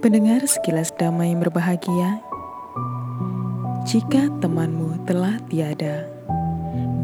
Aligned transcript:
Pendengar 0.00 0.40
sekilas 0.48 0.96
damai 0.96 1.36
berbahagia, 1.36 2.24
jika 3.84 4.32
temanmu 4.40 4.96
telah 5.04 5.36
tiada 5.52 6.08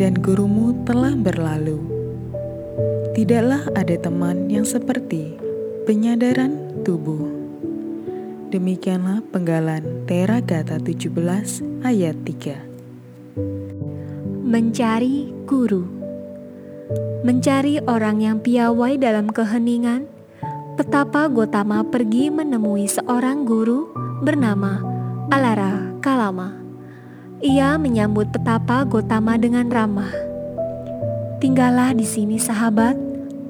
dan 0.01 0.17
gurumu 0.17 0.72
telah 0.88 1.12
berlalu, 1.12 1.77
tidaklah 3.12 3.69
ada 3.77 4.01
teman 4.01 4.48
yang 4.48 4.64
seperti 4.64 5.37
penyadaran 5.85 6.72
tubuh. 6.88 7.21
Demikianlah 8.48 9.21
penggalan 9.29 10.09
Teragata 10.09 10.81
17 10.81 11.13
ayat 11.85 12.17
3. 12.25 14.41
Mencari 14.41 15.37
guru 15.45 15.85
Mencari 17.29 17.77
orang 17.85 18.25
yang 18.25 18.41
piawai 18.41 18.97
dalam 18.97 19.29
keheningan 19.29 20.16
Betapa 20.77 21.24
Gotama 21.32 21.80
pergi 21.88 22.29
menemui 22.29 22.84
seorang 22.84 23.48
guru 23.48 23.89
bernama 24.21 24.84
Alara 25.32 25.96
Kalama. 26.04 26.53
Ia 27.40 27.80
menyambut 27.80 28.29
petapa 28.29 28.84
Gotama 28.84 29.40
dengan 29.40 29.72
ramah. 29.72 30.12
Tinggallah 31.40 31.96
di 31.96 32.05
sini 32.05 32.36
sahabat, 32.36 32.92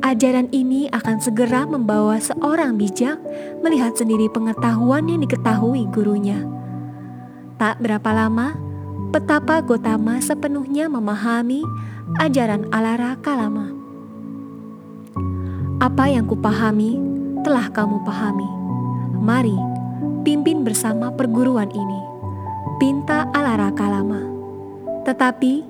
ajaran 0.06 0.46
ini 0.54 0.86
akan 0.94 1.18
segera 1.18 1.66
membawa 1.66 2.22
seorang 2.22 2.78
bijak 2.78 3.18
melihat 3.58 3.98
sendiri 3.98 4.30
pengetahuan 4.30 5.10
yang 5.10 5.18
diketahui 5.18 5.82
gurunya. 5.90 6.46
Tak 7.58 7.82
berapa 7.82 8.06
lama, 8.14 8.54
petapa 9.10 9.66
Gotama 9.66 10.22
sepenuhnya 10.22 10.86
memahami 10.86 11.66
ajaran 12.22 12.70
Alara 12.70 13.18
Kalama. 13.18 13.74
Apa 15.82 16.06
yang 16.06 16.30
kupahami 16.30 17.15
telah 17.46 17.70
kamu 17.70 18.02
pahami. 18.02 18.50
Mari, 19.22 19.54
pimpin 20.26 20.66
bersama 20.66 21.14
perguruan 21.14 21.70
ini. 21.70 22.00
Pinta 22.82 23.30
Alara 23.30 23.70
Kalama. 23.70 24.18
Tetapi, 25.06 25.62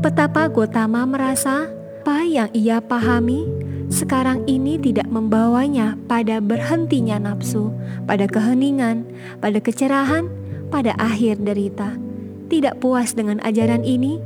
betapa 0.00 0.48
Gotama 0.48 1.04
merasa 1.04 1.68
apa 2.00 2.24
yang 2.24 2.48
ia 2.56 2.80
pahami 2.80 3.44
sekarang 3.92 4.48
ini 4.48 4.80
tidak 4.80 5.12
membawanya 5.12 6.00
pada 6.08 6.40
berhentinya 6.40 7.20
nafsu, 7.20 7.68
pada 8.08 8.24
keheningan, 8.24 9.04
pada 9.44 9.60
kecerahan, 9.60 10.24
pada 10.72 10.96
akhir 10.96 11.44
derita. 11.44 12.00
Tidak 12.48 12.80
puas 12.80 13.12
dengan 13.12 13.44
ajaran 13.44 13.84
ini, 13.84 14.16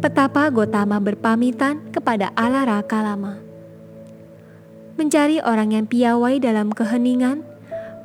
petapa 0.00 0.48
Gotama 0.48 0.96
berpamitan 0.96 1.84
kepada 1.92 2.32
Alara 2.32 2.80
Kalama 2.88 3.47
mencari 4.98 5.38
orang 5.38 5.70
yang 5.78 5.86
piawai 5.86 6.42
dalam 6.42 6.74
keheningan, 6.74 7.46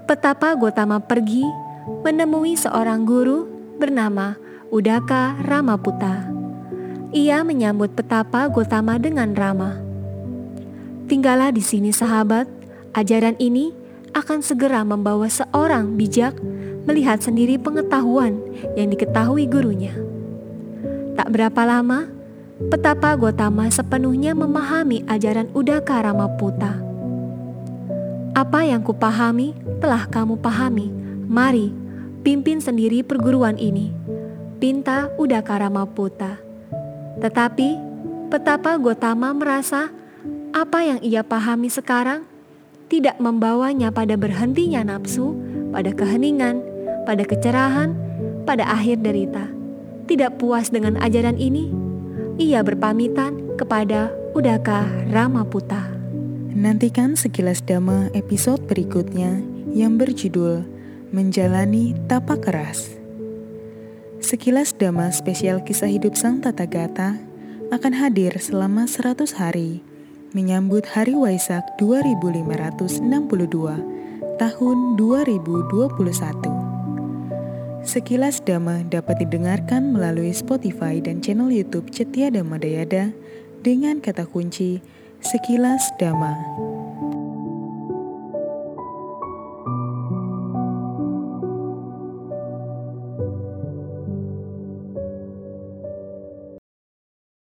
petapa 0.06 0.54
Gotama 0.54 1.02
pergi 1.02 1.42
menemui 2.06 2.54
seorang 2.54 3.02
guru 3.02 3.50
bernama 3.82 4.38
Udaka 4.70 5.42
Ramaputa. 5.42 6.30
Ia 7.10 7.42
menyambut 7.42 7.98
petapa 7.98 8.46
Gotama 8.46 9.02
dengan 9.02 9.34
ramah. 9.34 9.82
Tinggallah 11.10 11.50
di 11.50 11.66
sini 11.66 11.90
sahabat, 11.90 12.46
ajaran 12.94 13.42
ini 13.42 13.74
akan 14.14 14.46
segera 14.46 14.86
membawa 14.86 15.26
seorang 15.26 15.98
bijak 15.98 16.38
melihat 16.86 17.26
sendiri 17.26 17.58
pengetahuan 17.58 18.38
yang 18.78 18.94
diketahui 18.94 19.50
gurunya. 19.50 19.98
Tak 21.18 21.34
berapa 21.34 21.62
lama, 21.66 22.06
petapa 22.70 23.16
Gotama 23.20 23.68
sepenuhnya 23.68 24.32
memahami 24.38 25.04
ajaran 25.10 25.50
Udaka 25.52 26.00
Ramaputa. 26.00 26.80
Apa 28.34 28.66
yang 28.66 28.82
kupahami 28.82 29.54
telah 29.84 30.08
kamu 30.08 30.40
pahami. 30.40 30.88
Mari, 31.28 31.74
pimpin 32.22 32.62
sendiri 32.62 33.02
perguruan 33.02 33.58
ini. 33.60 33.92
Pinta 34.62 35.12
Udaka 35.20 35.60
Ramaputa. 35.60 36.40
Tetapi, 37.20 37.70
petapa 38.32 38.80
Gotama 38.80 39.34
merasa 39.36 39.92
apa 40.54 40.86
yang 40.86 41.02
ia 41.02 41.26
pahami 41.26 41.68
sekarang 41.70 42.26
tidak 42.88 43.18
membawanya 43.18 43.90
pada 43.90 44.14
berhentinya 44.14 44.86
nafsu, 44.86 45.34
pada 45.74 45.90
keheningan, 45.90 46.62
pada 47.10 47.26
kecerahan, 47.26 47.98
pada 48.46 48.70
akhir 48.70 49.02
derita. 49.02 49.50
Tidak 50.06 50.38
puas 50.38 50.70
dengan 50.70 51.00
ajaran 51.02 51.40
ini, 51.42 51.83
ia 52.42 52.66
berpamitan 52.66 53.58
kepada 53.58 54.10
Udaka 54.34 54.90
Ramaputa. 55.14 55.94
Nantikan 56.54 57.14
sekilas 57.14 57.62
dama 57.62 58.10
episode 58.18 58.62
berikutnya 58.66 59.42
yang 59.74 59.98
berjudul 59.98 60.66
Menjalani 61.14 61.94
Tapak 62.10 62.46
Keras. 62.50 62.98
Sekilas 64.24 64.74
dama 64.74 65.12
spesial 65.14 65.62
kisah 65.62 65.92
hidup 65.92 66.18
Sang 66.18 66.42
Tata 66.42 66.66
Gata 66.66 67.22
akan 67.70 67.94
hadir 67.94 68.34
selama 68.42 68.90
100 68.90 69.34
hari 69.38 69.82
menyambut 70.34 70.90
Hari 70.90 71.14
Waisak 71.14 71.62
2562 71.78 72.98
tahun 74.42 74.78
2021. 74.98 76.53
Sekilas 77.84 78.40
Dama 78.40 78.80
dapat 78.88 79.28
didengarkan 79.28 79.92
melalui 79.92 80.32
Spotify 80.32 81.04
dan 81.04 81.20
channel 81.20 81.52
YouTube 81.52 81.92
Cetia 81.92 82.32
Dama 82.32 82.56
Dayada 82.56 83.12
dengan 83.60 84.00
kata 84.00 84.24
kunci 84.24 84.80
Sekilas 85.20 85.92
Dama 86.00 86.32